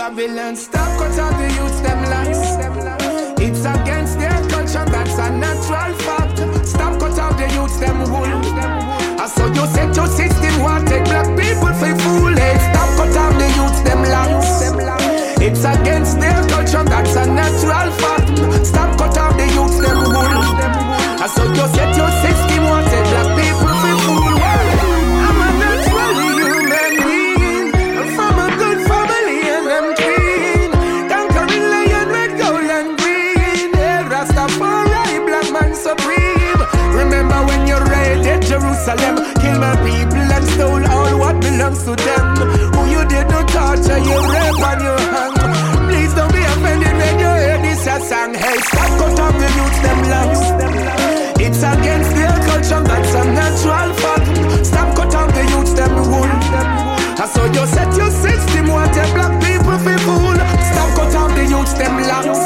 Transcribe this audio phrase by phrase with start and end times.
[0.00, 0.56] Babylon.
[0.56, 2.40] Stop cut out the youth, them lies.
[3.36, 6.38] It's against their culture, that's a natural fact.
[6.66, 8.24] Stop cut out the youth, them wool.
[9.20, 12.32] I saw you set your system, what take black people for fool.
[12.32, 14.62] Stop cut out the youth, them lies.
[15.46, 18.64] It's against their culture, that's a natural fact.
[18.64, 20.32] Stop cut out the youth, them wool.
[21.20, 22.49] I saw you set your system,
[43.70, 45.32] torture, you rape and you hang.
[45.86, 48.34] Please don't be offended when you hear this a song.
[48.34, 50.42] Hey, stop cut off the youth, them lungs.
[51.38, 54.66] It's against their culture, that's a natural fact.
[54.66, 56.30] Stop cut off the youth, them wool.
[57.22, 60.38] I saw you set your system, what a black people feel fool.
[60.70, 62.42] Stop cut off the youth, them lungs.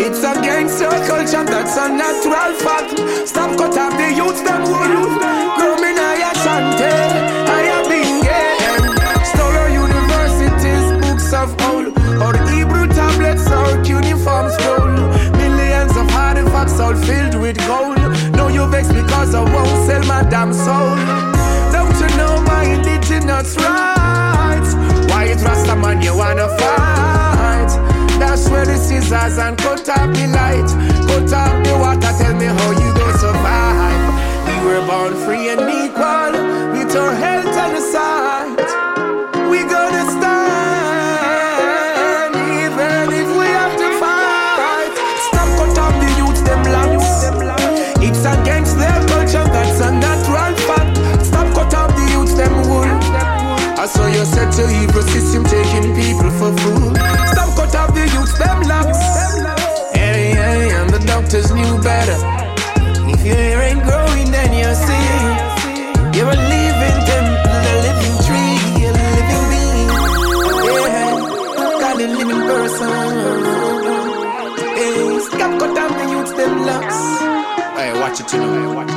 [0.00, 3.28] It's against your culture, that's a natural fact.
[3.28, 5.11] Stop cut off the youth, them wool.
[19.34, 20.96] I won't sell my damn soul.
[21.72, 24.74] Don't you know my indigenous rights?
[25.10, 27.70] Why it Rasta man you wanna fight?
[28.18, 30.70] That's where the scissors and cut off the light.
[31.08, 34.02] Cut off the water, tell me how you go survive.
[34.46, 36.32] We were born free and equal,
[36.72, 38.21] with our health and the sight.
[54.62, 56.96] You set evil system taking people for food.
[57.32, 58.98] Stop cut off the youth, them locks.
[59.94, 62.18] Hey, hey, and the doctors knew better.
[63.10, 65.10] If your hair ain't growing, then you see.
[66.16, 69.90] You're a living temple, a living tree, a living being.
[70.66, 71.18] Yeah,
[71.80, 72.90] God, a living person.
[74.76, 77.00] Hey, stop cut off the youth, them locks.
[77.76, 78.52] Hey, watch it, you know.
[78.52, 78.91] Hey, watch it,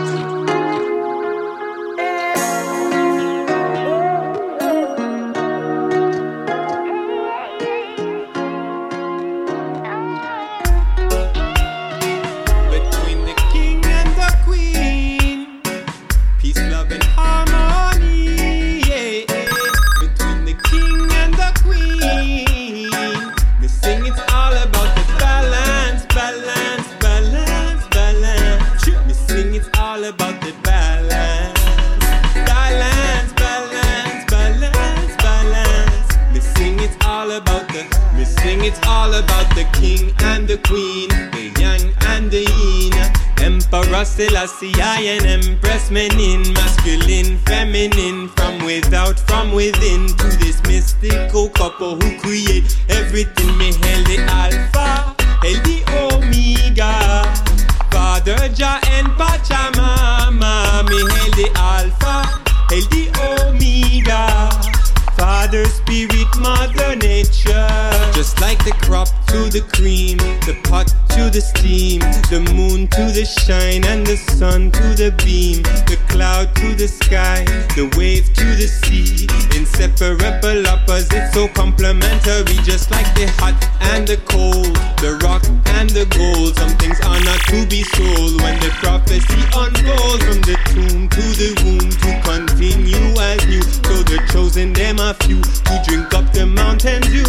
[62.05, 62.39] Alpha,
[62.69, 63.09] the
[63.49, 65.24] Omega.
[65.45, 67.69] Father Spirit, Mother Nature.
[68.17, 72.01] Just like the crop to the cream, the pot to the steam,
[72.33, 76.87] the moon to the shine, and the sun to the beam, the cloud to the
[76.87, 77.45] sky,
[77.77, 79.29] the wave to the sea.
[79.55, 83.55] Inseparable opposites, so complementary, just like the hot
[83.93, 85.45] and the cold, the rock
[85.77, 86.57] and the gold.
[86.57, 91.23] Some things are not to be sold when the prophecy unfolds from the tomb to
[91.37, 93.61] the womb to continue as new.
[93.61, 97.23] So the chosen them are few to drink up the mountain dew.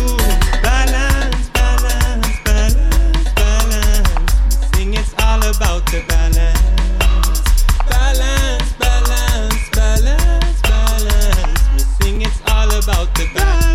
[0.62, 4.08] Balance, balance, balance, balance.
[4.72, 7.42] We sing it's all about the balance.
[7.88, 11.72] Balance, balance, balance, balance.
[11.72, 13.65] We sing it's all about the balance.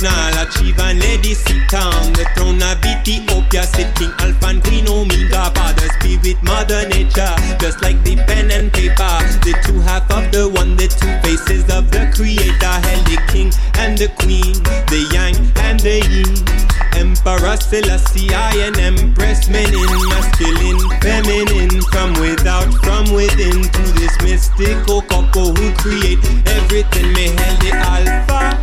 [0.00, 4.64] Sri Krishna achieve and Lady Sita on the throne of Ethiopia, sit King Alpha and
[4.64, 7.36] Queen Omega, Father Spirit, Mother Nature.
[7.60, 11.64] Just like the pen and paper, the two half of the one, the two faces
[11.68, 14.56] of the Creator, held the King and the Queen.
[14.88, 15.36] The yang
[15.68, 16.60] and the yin
[16.96, 25.02] Emperor Selassie, I and Empress Menen, masculine, feminine, from without, from within, to this mystical
[25.02, 26.18] couple who create
[26.48, 27.12] everything.
[27.12, 28.59] May hell the Alpha,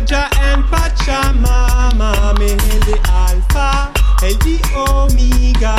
[0.00, 5.76] Jah and Pachamama, me hell the Alpha, hell the Omega.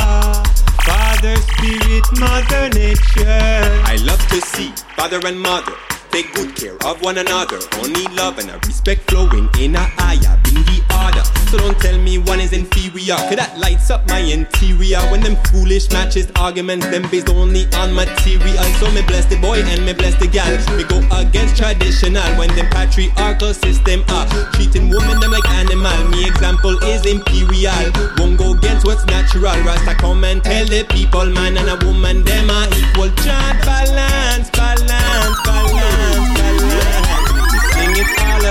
[0.84, 3.82] Father, Spirit, Mother Nature.
[3.84, 5.74] I love to see Father and Mother
[6.16, 7.58] take good care of one another.
[7.76, 11.24] Only love and a respect flowing in a higher, being the order.
[11.50, 15.00] So don't tell me one is inferior, cause that lights up my interior.
[15.12, 18.64] When them foolish matches, arguments, them based only on material.
[18.80, 20.48] So me bless the boy and me bless the gal.
[20.76, 24.26] Me go against traditional when them patriarchal system are
[24.56, 26.00] treating women them like animal.
[26.08, 27.92] Me example is imperial.
[28.16, 29.56] Won't go against what's natural.
[29.68, 33.12] Rasta come and tell the people, man and a woman, them are equal.
[33.20, 34.48] Balance, balance,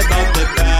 [0.05, 0.74] about the balance.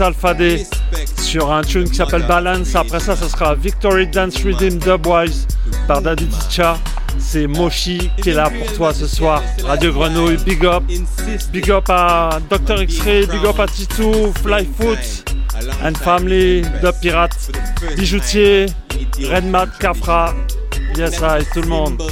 [0.00, 0.66] D Respect
[1.18, 2.74] sur un tune qui s'appelle Balance.
[2.74, 5.46] Après ça, ce sera Victory Dance Rhythm Dubwise
[5.86, 6.78] par Daddy Ticha.
[7.18, 9.42] C'est Moshi qui est là pour toi ce soir.
[9.62, 10.82] Radio Grenouille, big up.
[11.52, 12.82] Big up à Dr.
[12.82, 15.30] X-Ray, big up à Titou, Flyfoot
[15.84, 17.36] and Family, Dub Pirate,
[17.96, 18.66] Bijoutier,
[19.22, 20.34] Redmat, Cafra.
[20.96, 22.02] Yes, I, tout le monde.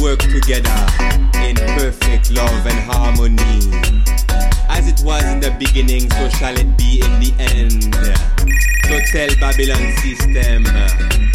[0.00, 3.60] Work together in perfect love and harmony.
[4.68, 7.92] As it was in the beginning, so shall it be in the end.
[8.86, 10.88] So tell Babylon system uh,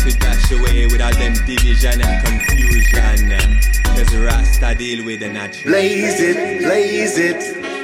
[0.04, 3.60] to dash away with all them division and confusion.
[3.96, 5.74] Cause Rasta deal with the natural.
[5.74, 7.76] Blaze it, blaze it.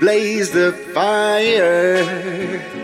[0.00, 2.77] Blaze the fire.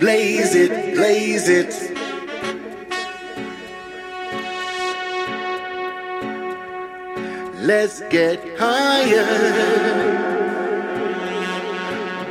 [0.00, 1.74] Blaze it, blaze it.
[7.60, 9.26] Let's get higher.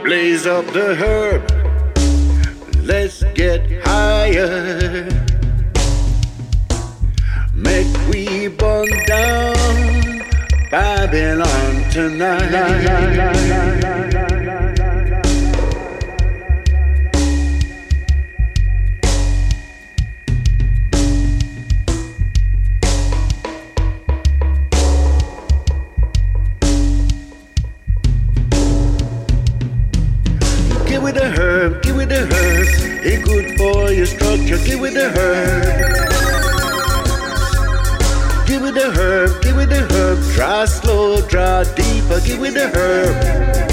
[0.03, 1.43] Blaze up the herb.
[2.83, 5.07] Let's get higher.
[7.53, 10.23] Make we burn down
[10.71, 13.98] Babylon tonight.
[34.29, 34.63] Structure.
[34.65, 35.63] Give it the herb.
[38.47, 40.19] Give it the herb, give it the herb.
[40.33, 42.19] Draw slow, draw deeper.
[42.21, 43.68] Give it the herb.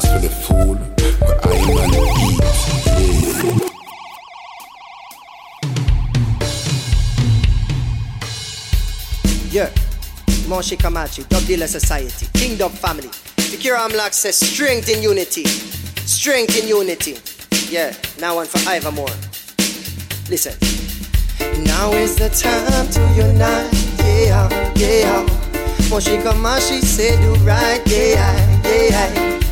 [0.00, 0.78] For the food
[1.44, 1.88] where I
[2.26, 2.40] eat.
[9.50, 9.68] Yeah.
[9.68, 9.70] Yeah.
[10.48, 13.08] Moshi Kamachi, Dub Dealer Society, Kingdom Family.
[13.38, 15.44] Secure Amlock says strength in unity.
[15.44, 17.16] Strength in unity.
[17.72, 19.06] Yeah, now one for Ivermore.
[20.28, 20.54] Listen.
[21.64, 23.72] Now is the time to unite.
[24.26, 25.22] Yeah, yeah.
[25.88, 27.80] Moshi Kamachi say do right.
[27.86, 29.43] Yeah, yeah.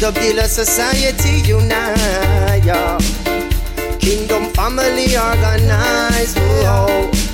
[0.00, 2.64] Dub Dealer Society unite.
[2.64, 2.96] Yeah.
[3.98, 6.38] Kingdom family organized.
[6.64, 7.29] Oh.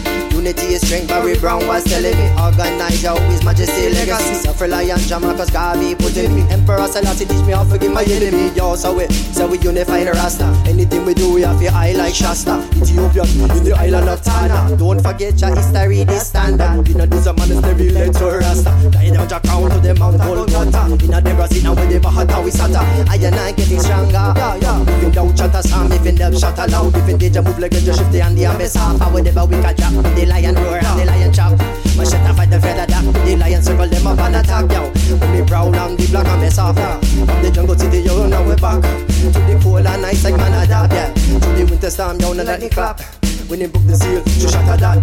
[0.47, 2.31] Unity is strength, Barry Brown was telling me.
[2.39, 4.35] Organize your His Majesty legacy.
[4.35, 6.43] Self-reliant drama cause God be putting me.
[6.53, 8.55] Emperor Selassie teach me how to forgive my enemy.
[8.55, 10.47] Yo, so we, so we unify the Rasta.
[10.65, 12.63] Anything we do, we have to eye like Shasta.
[12.77, 13.25] Ethiopia,
[13.59, 14.77] in the island of Tana.
[14.77, 16.87] Don't forget your history, this standard.
[16.87, 18.71] This a man is the real to Rasta.
[18.93, 22.45] Die down your crown to the Mount Golgotha In a Brazil, now with the Bahata,
[22.45, 22.79] we sata.
[23.09, 24.13] I and I getting stronger.
[24.13, 27.73] Yeah, yeah in doubt, chatter, Sam in them, shut aloud If in danger, move like
[27.73, 31.05] a shift the and the ambassador Whatever we can drop The lion roar and the
[31.05, 31.59] lion chop.
[31.97, 34.91] My shut off fight the feather that the lion circle them up and attack yo.
[35.17, 37.01] From the brown and the black and mess off yeah.
[37.01, 40.37] From the jungle to the yo now we back to the cold and nice like
[40.37, 41.13] man adapt yeah.
[41.13, 43.01] To the winter storm down and let it clap.
[43.49, 44.99] When he book the seal, to shatter that.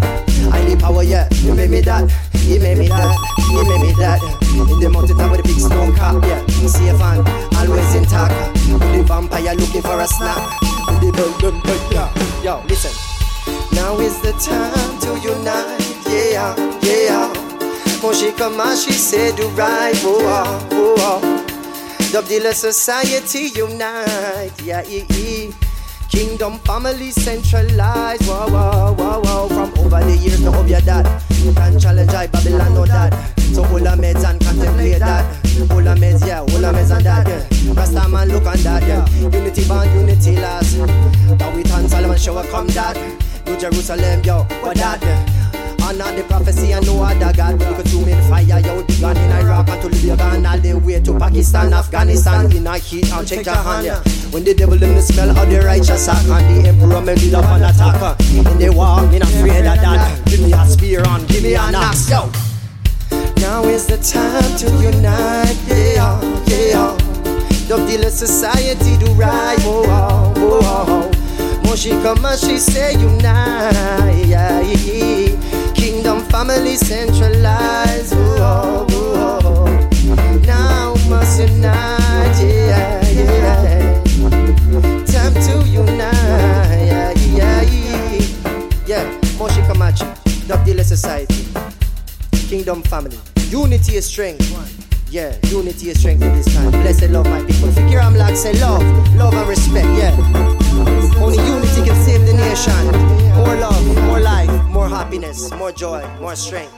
[0.52, 1.26] I need power, yeah.
[1.40, 2.10] You made me that.
[2.34, 3.16] He made me that.
[3.48, 4.20] He made me that.
[4.52, 6.44] In the mountain top with the big stone cap, yeah.
[6.68, 8.36] Safe and always intact.
[8.68, 10.60] With the vampire looking for a snack.
[10.60, 12.44] With the bell, bell, bell, yeah.
[12.44, 13.13] Yo, listen.
[13.72, 17.28] Now is the time to unite, yeah, yeah.
[18.02, 21.20] Moshi Kamachi said do right, oh, oh, oh.
[21.22, 22.10] oh.
[22.12, 25.50] Dub Dealer Society unite, yeah, yeah, yeah.
[26.10, 29.48] Kingdom family centralized, whoa, whoa, whoa, whoa.
[29.48, 31.04] From over the years, no of your dad.
[31.42, 33.12] You can challenge I, Babylon, no that.
[33.52, 35.24] So hold a meds and contemplate that.
[35.70, 37.72] Hold a meds, yeah, hold a meds and that, yeah.
[37.74, 39.08] Rasta man, look on that, yeah.
[39.18, 40.76] Unity band, unity last.
[41.38, 42.96] Dawit and Solomon show a come that.
[43.46, 45.02] New Jerusalem, yo, what that?
[45.82, 47.60] Honor the prophecy and no other God.
[47.60, 50.72] Could zoom in fire, yo, the gun in Iraq and to Libya and all the
[50.74, 52.50] way to Pakistan, Afghanistan.
[52.56, 54.00] In a heat and check your hand, yeah.
[54.30, 57.34] When the devil in the smell of the righteous act and the emperor made it
[57.34, 58.16] up an attacker.
[58.32, 60.24] In the war, me not afraid of that.
[60.26, 62.30] Give me a spear and give me an axe, yo.
[63.36, 66.96] Now is the time to unite, yeah, yeah.
[67.68, 71.10] Dub Dealer Society do right, oh, oh, oh,
[71.74, 71.76] oh.
[71.76, 73.74] Moshi come and she say unite.
[75.74, 80.40] Kingdom family centralized, oh, oh, oh.
[80.46, 84.02] Now must unite, yeah, yeah.
[85.06, 86.12] Time to unite,
[86.86, 88.70] yeah, yeah, yeah.
[88.86, 91.46] Yeah, Moshi Kamachi, Dub Dealer Society,
[92.48, 93.18] Kingdom family.
[93.50, 94.46] Unity is strength.
[95.10, 96.70] Yeah, unity is strength in this time.
[96.70, 97.70] Blessed love, my people.
[97.72, 98.82] Figure I'm like say love,
[99.16, 99.86] love and respect.
[99.98, 100.63] Yeah.
[101.22, 102.86] Only unity can save the nation.
[103.36, 106.72] More love, more life, more happiness, more joy, more strength.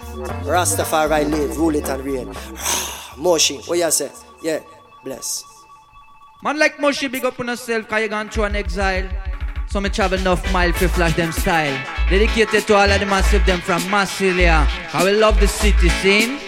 [0.45, 2.35] Rastafari live, rule it and reign.
[3.17, 4.11] Moshi, what you say?
[4.43, 4.61] Yeah,
[5.05, 5.45] bless.
[6.43, 9.09] Man like Moshi, big up on yourself, cause you gone through an exile.
[9.69, 11.77] So me travel enough mile to flash them style.
[12.09, 14.67] Dedicated to all of the massive them from Massilia.
[14.95, 16.39] I will love the city scene.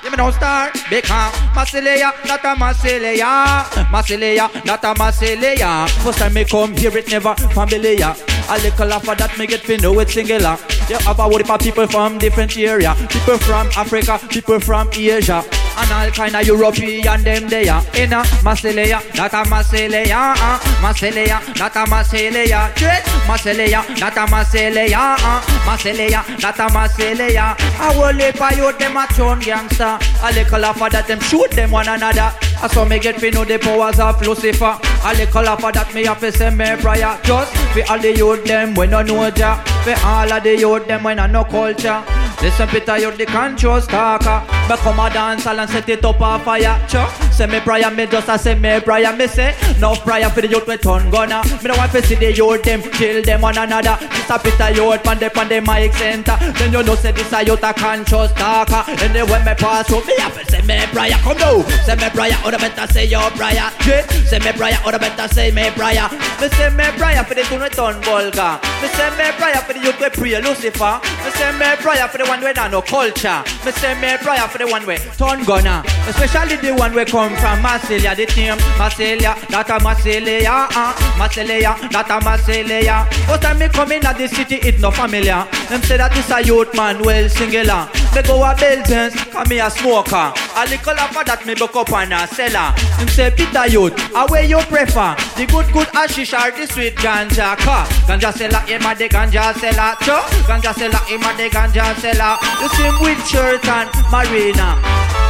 [0.00, 3.64] Give me no start because Massilia, not a Massilia.
[3.90, 5.88] Massilia, not a Massilia.
[6.04, 8.14] First time me come here, it never familiar.
[8.48, 10.56] A little of that me get to know it singular.
[10.88, 12.94] You have a whole of people from different area.
[13.10, 15.44] People from Africa, people from Asia.
[15.80, 17.78] And all kind of European them there.
[17.94, 20.34] In a Massilia, not a Massilia.
[20.36, 20.58] Uh.
[20.82, 22.70] Massilia, not a Massilia.
[22.76, 25.16] Straight Massilia, not a Massilia.
[25.18, 25.40] Uh.
[25.64, 27.54] Massilia, not a Massilia.
[27.78, 29.98] A whole heap of youth them a turn gangster.
[30.24, 32.34] A little of that them shoot them one another.
[32.60, 34.76] I saw me get to know the powers of Lucifer.
[35.04, 37.16] A little of that me have to say me prayer.
[37.22, 39.62] Just for all the youth them when no know Jah.
[39.84, 42.02] For all of the youth them when I no culture.
[42.40, 44.42] Listen, Peter, you're the conscious talker.
[44.68, 46.78] But come a dance and set it up on fire.
[46.86, 49.12] Chuck, say me prayer, me just a say me prayer.
[49.16, 51.42] Me say, no prayer for the youth we turn gunner.
[51.44, 53.96] Me don't want to see the youth them kill them one another.
[54.00, 56.36] This a Peter youth pan the pan the mic center.
[56.58, 58.84] Then you know say this a youth a conscious talker.
[58.86, 61.18] And then when me pass through, me have to say me prayer.
[61.24, 62.38] Come now, say me prayer.
[62.44, 63.72] Or the better say your prayer.
[63.82, 64.06] Yeah.
[64.28, 66.06] Say me prayer, or better say me prayer.
[66.40, 68.60] Me say me prayer for the two we turn vulgar.
[68.84, 71.00] Me say me prayer for the youth we pray Lucifer.
[71.24, 73.42] Me say me prayer for the one we not no culture.
[73.64, 75.82] Me say me prayer for the one we turn gunner.
[76.06, 81.64] Especially the one we come from Marseille, the team Marseille, that a Marseille, uh, Marseille,
[81.90, 83.04] that a Marseille.
[83.26, 85.46] First time me come in at the city, it no familiar.
[85.68, 87.88] Them say that this a youth man, well singular.
[88.14, 90.32] Me go a Belgians, cause me a smoker.
[90.56, 92.74] A little after that me book up on a cellar.
[92.98, 95.16] Him say Peter youth, a way you prefer?
[95.36, 97.86] The good good ashish or the sweet ganja car?
[98.08, 99.94] Ganja seller, him a the ganja seller.
[100.04, 102.17] Cho, ganja seller, him a the ganja seller.
[102.18, 104.74] You see him with shirt and marina.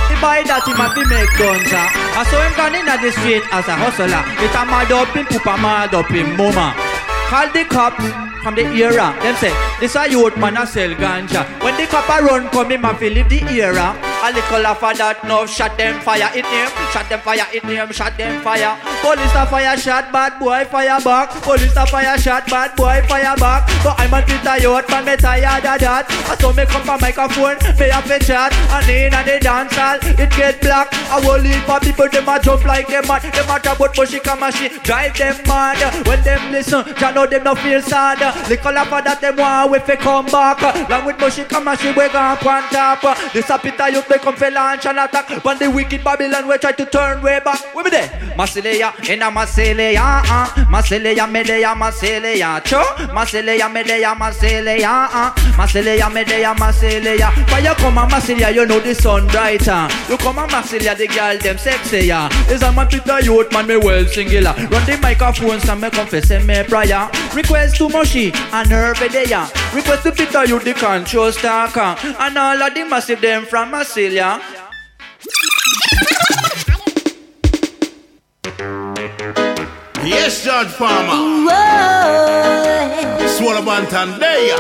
[0.08, 1.92] He buy that him a fi make guns ah.
[2.16, 4.24] I saw him gone inna the street as a hustler.
[4.40, 6.72] It a mad up him, poop a mad up him mama.
[7.28, 8.08] Call the cops
[8.42, 9.12] from the era.
[9.20, 11.44] Them say, this a youth man a sell ganja.
[11.62, 14.07] When the cop a run come him a fi leave the era.
[14.18, 16.68] A little of a that now shot them fire in him.
[16.92, 18.74] Shot them fire in him, shot them fire.
[19.00, 21.30] Police a fire shot, bad boy fire back.
[21.46, 23.70] Police a fire shot, bad boy fire back.
[23.86, 24.20] So I'm a
[24.58, 26.10] youth man, me tired of that.
[26.26, 28.52] I saw me come from microphone, me have a chat.
[28.74, 30.90] And in a the dance hall, it get black.
[31.14, 33.22] A whole heap of people, them a jump like them mad.
[33.22, 35.78] Them a talk about Bushika machine, drive them mad.
[36.06, 38.18] When them listen, ya know them no feel sad.
[38.50, 40.58] Little of a that them want we fi come back.
[40.90, 43.32] Long with Bushika machine, we gon' on top.
[43.32, 45.44] This a Peter youth, they come fi launch an attack.
[45.44, 47.74] When the wicked Babylon, we try to turn way back.
[47.74, 48.08] We be there.
[48.36, 50.46] Massilia, in a Massilia, uh.
[50.66, 52.82] Massilia, Medeya, Massilia, cho.
[53.12, 55.32] Massilia, Medeya, Massilia, uh.
[55.56, 57.32] Massilia, Medeya, Massilia.
[57.48, 59.88] Fire come a Massilia, you know the sun brighter.
[60.08, 62.28] You come a Massilia, the girl them sexy, yeah.
[62.50, 64.54] Is a man Peter youth, man, me well singular.
[64.70, 67.10] Run the microphone, so me confess and me prayer.
[67.34, 69.48] Request to Moshi and her Bedeya.
[69.74, 71.96] Request to Peter youth, the control stalker.
[72.18, 74.40] And all of the massive them from Massilia.
[80.04, 81.18] Yes, George Farmer.
[83.28, 84.54] Swallow Bantan there.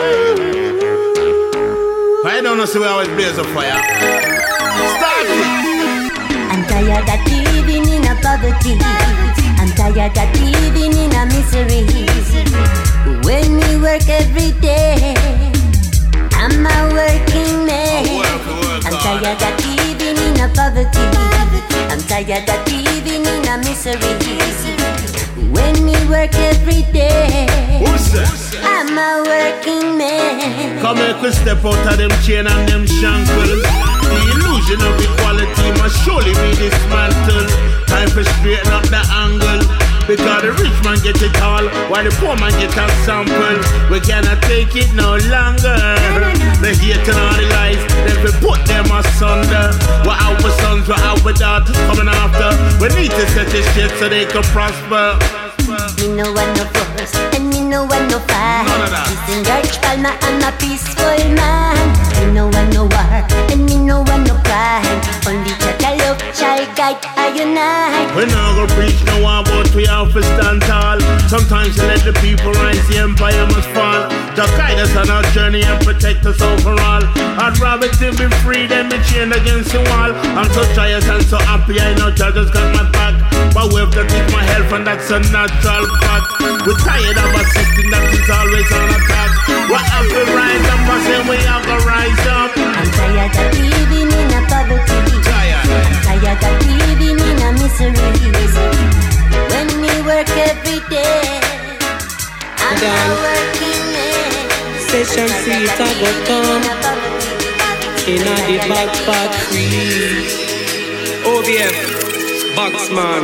[2.26, 3.80] I don't know see where I always blaze a fire.
[4.96, 5.46] Start it.
[6.50, 7.22] I'm tired of
[7.54, 8.74] living in a poverty.
[9.60, 11.86] I'm tired of living in a misery.
[13.22, 15.14] When we work every day,
[16.32, 18.17] I'm a working man.
[19.18, 21.02] I'm tired of living in a poverty.
[21.90, 24.14] I'm tired of living in a misery.
[25.50, 27.48] When we work every day,
[28.62, 30.78] I'm a working man.
[30.80, 33.62] Come make we step out of them chain and them shankles.
[34.06, 37.50] The illusion of equality must surely be dismantled.
[37.88, 39.77] Time for straighten up the angle.
[40.08, 43.60] Because the rich man get it all, while the poor man get a sample.
[43.92, 45.76] We cannot take it no longer.
[46.64, 49.76] The hate all the lies, then we put them asunder.
[50.08, 52.56] What our sons, what our daughters coming after.
[52.80, 55.20] We need to set this shit so they can prosper.
[56.00, 56.97] Me no want no
[57.68, 58.64] no want no fight.
[58.64, 59.04] None of that.
[59.12, 61.76] Listen, George Palmer, I'm a peaceful man.
[62.24, 63.14] Me no want no war
[63.52, 64.84] and me no want no crime.
[65.28, 68.08] Only chat a love, child guide, I unite.
[68.16, 70.98] We not gonna preach no one, but we have to stand tall.
[71.28, 74.08] Sometimes to let the people rise, the empire must fall.
[74.08, 77.04] To guide us on our journey and protect us overall.
[77.36, 80.16] I'd rather to be free than be chained against the wall.
[80.34, 83.27] I'm so joyous and so happy, I know judges got my back.
[83.58, 86.30] But we have to keep my health, and that's a natural fact.
[86.62, 89.34] We're tired of a system that is always on attack.
[89.66, 92.54] We have to rise up, I say we have to rise up.
[92.54, 94.94] I'm tired of living in a poverty.
[95.26, 95.66] Tired.
[96.06, 97.98] Tired of living in a misery.
[99.50, 101.42] When we work every day,
[102.62, 102.94] I'm a
[103.26, 104.38] working man.
[104.86, 106.62] Session sweet I go come
[108.06, 109.98] in a the backpack free.
[112.58, 113.22] Boxman,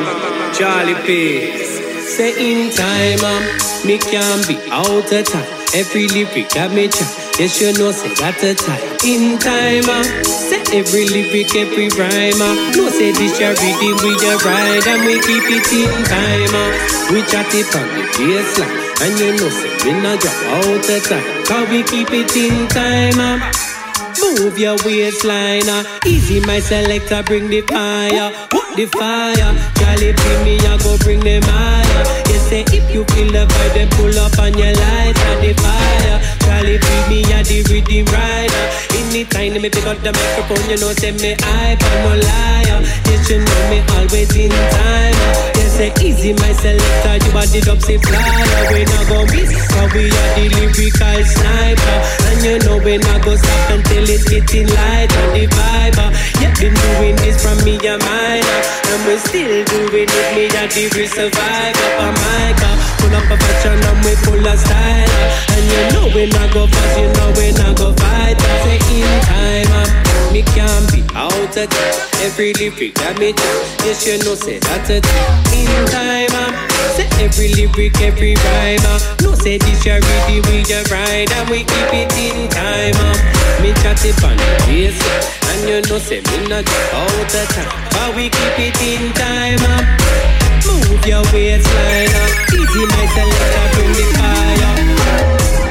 [0.55, 1.51] Charlie P.
[2.07, 3.43] Say in time, um,
[3.85, 5.51] me can be out of time.
[5.75, 7.11] Every lyric that me try,
[7.43, 8.79] yes you know say that a time.
[9.03, 14.23] In time, um, say every lyric, every rhyme, um, no say this your rhythm with
[14.23, 16.55] your ride and we keep it in time.
[16.55, 16.71] Um,
[17.11, 18.71] we chat it on the baseline.
[19.03, 21.27] And you know, say we not drop out the time.
[21.43, 23.19] Cause we keep it in time.
[23.19, 23.64] Um.
[24.41, 25.69] Move your waistline.
[25.69, 25.85] Uh.
[26.07, 28.33] Easy, my selector, bring the fire.
[28.51, 29.51] Put the fire.
[29.79, 32.05] Charlie, bring me, I go bring them higher.
[32.29, 35.53] You say if you feel the vibe, then pull up on your lights and the
[35.63, 36.19] fire.
[36.43, 38.94] Charlie, bring me, I the rhythm rider.
[39.15, 42.83] Anytime, me be up the microphone, you know, say me hype, I'm no liar.
[43.07, 45.15] Yes, you know me always in time.
[45.55, 48.75] Yes, say easy, my selector, you are the say flyer.
[48.75, 51.97] We not go miss, cause we are the lyrical sniper.
[52.27, 55.99] And you know we not go stop until it's getting lighter, the vibe.
[56.43, 58.59] Yeah, been doing this from me a minor,
[58.95, 60.27] and we still doing it.
[60.35, 62.63] Me a the real survivor, a mic.
[63.03, 65.11] Pull up a fashion and we full of style.
[65.55, 68.39] And you know we not go fast, you know we not go fight.
[68.39, 71.75] I Say in time, uh, me can't be out of touch.
[72.23, 73.51] Every lyric that me do,
[73.85, 74.99] yes you know say that's a
[75.53, 76.31] in time.
[76.33, 78.87] Uh, say every lyric, every rhyme.
[78.87, 82.95] Uh, no say this your ready, we just ride and we keep it in time.
[82.95, 84.99] Uh, me chat it on the bass,
[85.51, 89.63] and you know say me not out of time, but we keep it in time.
[89.67, 89.83] Uh,
[90.89, 95.64] move your waistline, uh, easy my selector, bring the fire.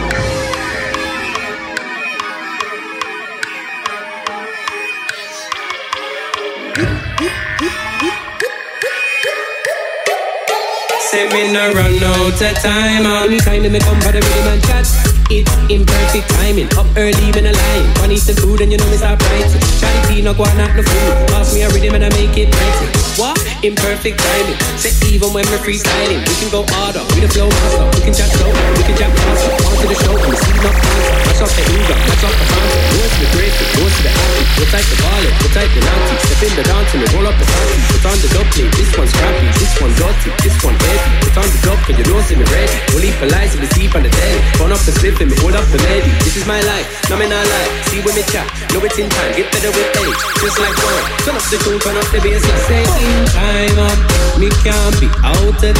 [11.13, 13.05] Say me no run out of time.
[13.05, 16.69] Anytime me come for the rhythm and chat, it's imperfect timing.
[16.77, 17.87] Up early, when I lying.
[17.97, 19.61] Funny some food and you know me stop writing.
[19.81, 21.13] Charlie P no go on not no food.
[21.33, 22.77] Pass me a rhythm and I make it right.
[23.17, 23.37] What?
[23.65, 24.57] Imperfect timing.
[24.77, 27.01] Say even when we're freestyling, we can go harder.
[27.13, 27.85] We the flow master.
[27.97, 28.51] We can chat slow.
[28.77, 29.51] We can chat faster.
[29.65, 31.13] On to the show we see no answer.
[31.25, 31.97] Match off the Uber.
[31.97, 32.77] Match off the Fanta.
[32.93, 33.67] Go to the graphic.
[33.73, 34.49] Go to the athlete.
[34.53, 35.35] Go type the ballin'.
[35.41, 36.15] Go type the Nancy.
[36.23, 37.79] Step in the dance and we roll up the fancy.
[37.89, 38.73] Put on the dub plate.
[38.77, 39.47] This one's crappy.
[39.57, 40.29] This one's dirty.
[40.43, 41.09] This one heavy.
[41.23, 42.75] Put on the dub and you don't see me ready.
[42.91, 44.41] We'll leave for lies and we sleep on the telly.
[44.57, 46.11] Burn up the slip me hold up the lady.
[46.25, 46.87] This is my life.
[47.09, 47.69] No me not lie.
[47.87, 48.47] See when me chat.
[48.73, 49.31] Know it's in time.
[49.37, 50.19] Get better with age.
[50.41, 51.05] Just like one.
[51.23, 51.79] Turn up the tune.
[51.79, 52.43] Turn up the bass.
[52.43, 53.99] Let's say in time up.
[54.41, 55.77] Me can't be out of.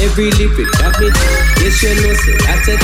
[0.00, 1.10] Every lyric that me.
[1.60, 2.80] Yes you know say that's it.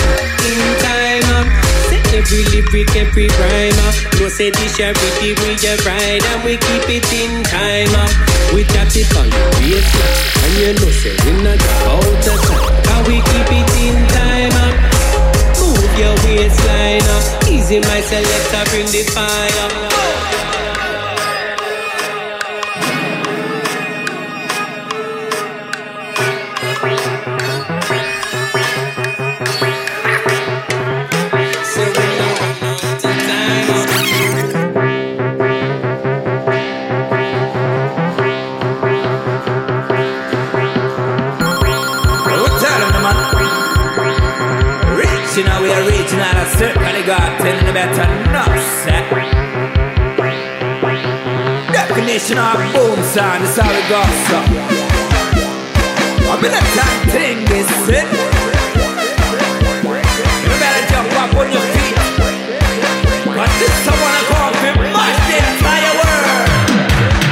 [0.48, 1.46] In time up.
[1.88, 3.94] Say every lyric, every rhyme up.
[4.20, 8.12] No say this year we we just ride and we keep it in time up.
[8.52, 10.18] We chat it on the baseline.
[10.44, 12.66] And you know say we not out of time.
[12.90, 14.91] How we keep it in time up.
[15.98, 17.02] Your waistline.
[17.50, 20.11] Easy my selector, bring the fire.
[47.02, 49.02] I got telling better enough, set.
[51.74, 54.46] Definition of boom sound, is how it goes, up.
[56.30, 58.06] I'm in a time thing, this it.
[60.46, 61.98] You better jump up on your feet.
[63.34, 66.46] But this someone I call for mash the entire world.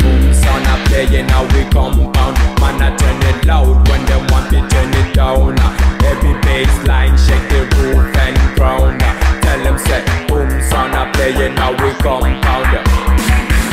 [0.02, 4.50] Boom Sound a playing now we compound Man a turn it loud when them want
[4.50, 5.54] to turn it down
[6.02, 9.19] Every baseline shake the roof and ground
[9.50, 9.98] Tell them say
[10.30, 12.70] boom sound a playing now we compound.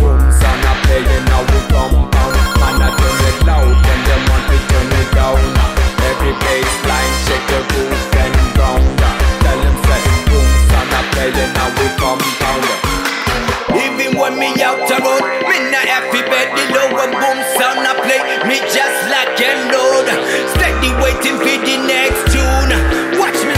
[0.01, 2.33] Boom sound a playing now we compound.
[2.57, 5.37] Man a turn it loud when them want to turn it down.
[6.01, 8.89] Every baseline shake the roof and ground.
[9.45, 12.65] Tell them say boom sound a playing now we compound.
[13.77, 17.85] Even when me out the road, me not happy bed the low and boom sound
[17.85, 18.17] a play.
[18.49, 20.09] Me just like a load,
[20.57, 22.73] steady waiting for the next tune.
[23.21, 23.56] Watch me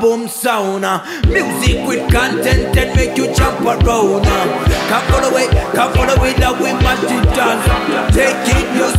[0.00, 0.82] boom sound.
[1.28, 4.24] Music with content that make you jump around.
[4.24, 7.02] Come follow it, come follow it, that we must
[7.34, 7.64] dance.
[8.14, 8.93] Take it to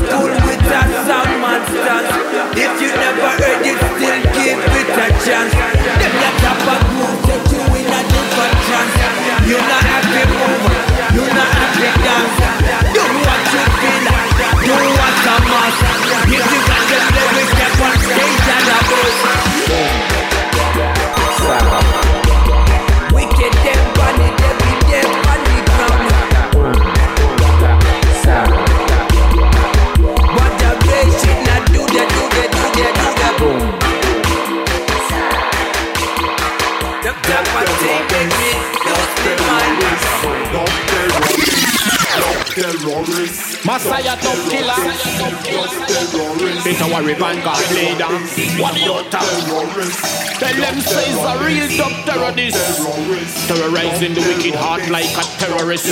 [52.36, 55.88] terrorist Terrorizing the wicked heart like a terrorist.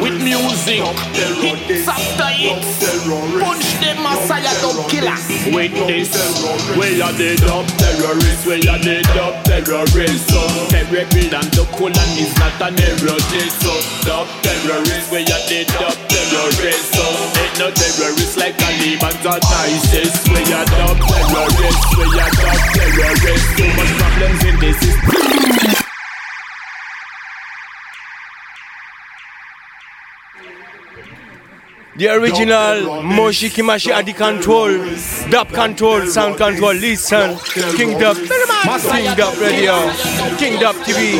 [0.00, 0.82] With music
[1.42, 2.78] Hits after hits.
[3.42, 5.18] Punch them Messiah top killer.
[5.50, 6.10] With this
[6.78, 10.30] We are the top terrorists We are the top terrorists.
[10.30, 13.18] So terrible and the cool and is not an error.
[13.30, 13.74] This so
[14.06, 16.77] top terrorists We are the top terrorists
[17.58, 20.28] no terrorists like Taliban's or ISIS.
[20.28, 23.56] We are top terrorists We are top terrorists.
[23.56, 25.88] Too much problems in this system
[31.98, 34.70] The original Moshi Kamachi at the control,
[35.32, 37.36] dub control, sound control, listen,
[37.74, 39.90] King Dub, King Dub Radio,
[40.38, 41.18] King Dub TV,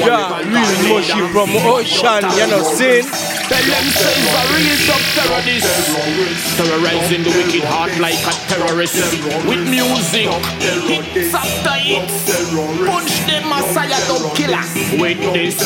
[0.00, 3.04] yeah, real Moshi from Ocean, you know, sin.
[3.48, 4.12] Tell them say
[4.52, 5.64] real top terrorist.
[6.60, 9.00] Terrorizing the wicked heart like a terrorist.
[9.48, 10.28] With music
[10.84, 12.28] Hits after hits.
[12.84, 14.60] Punch them Messiah top killer
[15.00, 15.56] With this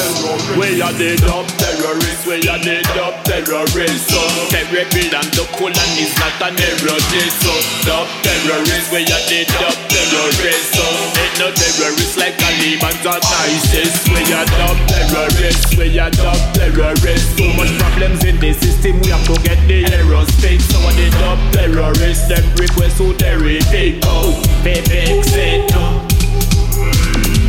[0.54, 5.72] We are the top terrorists We are the top terrorists So terrible and the cool
[5.72, 6.98] and is not an error
[7.42, 10.84] so top terrorists We are the top terrorists So
[11.20, 17.36] ain't no terrorists like Taliban's or ISIS We are top terrorists We are top terrorists
[17.36, 20.70] So much problems in the system, we have to get the errors fixed.
[20.72, 24.04] So what the top terrorists, them request who they repeat.
[24.04, 26.11] Oh, baby, say no.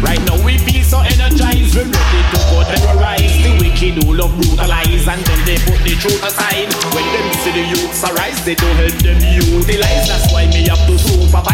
[0.04, 4.36] Right now we feel so energized, we're ready to go terrorize the wicked who love
[4.36, 6.68] brutalize and then they put the truth aside.
[6.92, 10.08] When them see the youths arise, they don't help them utilize.
[10.12, 11.53] That's why me have to supervise.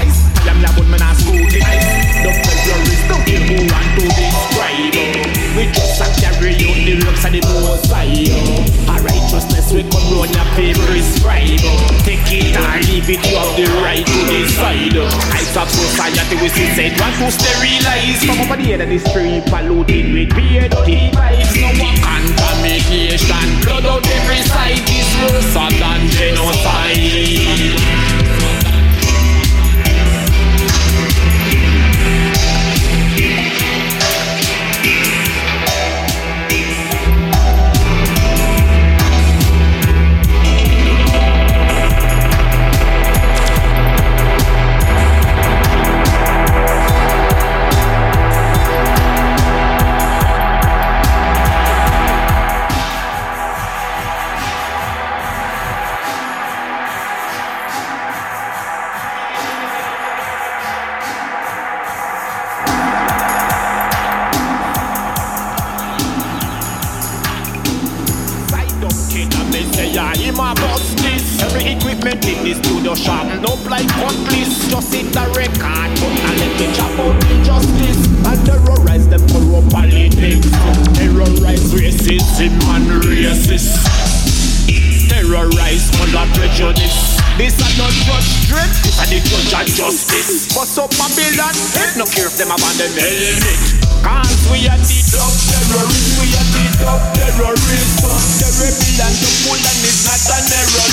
[16.49, 18.23] See said one to sterilize.
[18.25, 21.55] From up on the head of the street, polluted with beer, dirty vibes.
[21.57, 24.85] No one contamination, blood out every side.
[24.85, 26.99] This worse than genocide.
[72.09, 75.89] Equipment in the studio sharpened up like cutlass Just hit the record.
[75.99, 80.49] But I let me chop out injustice And terrorize them corrupt politics.
[80.97, 83.77] Terrorize racism and racist.
[85.09, 87.19] Terrorize under prejudice.
[87.37, 90.53] This a not judge straight, this a the judge and justice.
[90.53, 91.55] Bust up Babylon,
[91.97, 96.63] no care if them abandon element Cause we are the top terrorists, we are the
[96.79, 97.99] top terrorists.
[98.39, 100.87] The rebel and the fool and it's not a an error.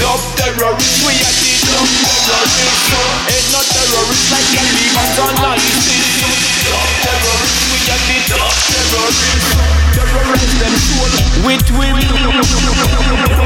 [0.00, 1.88] Top terrorists, we are the top
[2.24, 2.96] terrorists.
[3.28, 9.52] Ain't no terrorists like the Leban's on Top terrorists, we are the top terrorists.
[9.92, 10.74] Terrorists them.
[10.80, 11.12] soul
[11.44, 13.44] with we terrorists.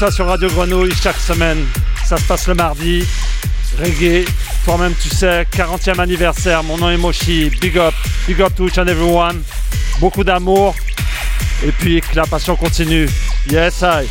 [0.00, 1.66] Ça sur Radio Grenouille chaque semaine.
[2.06, 3.04] Ça se passe le mardi.
[3.78, 4.24] Reggae,
[4.64, 7.92] toi-même tu sais, 40e anniversaire, mon nom est Moshi, big up,
[8.26, 9.42] big up to each and everyone,
[9.98, 10.74] beaucoup d'amour,
[11.62, 13.10] et puis que la passion continue.
[13.50, 14.08] Yes, I.